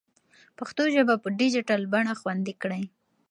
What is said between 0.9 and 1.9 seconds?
ژبه په ډیجیټل